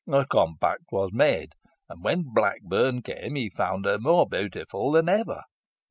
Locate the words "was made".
0.91-1.53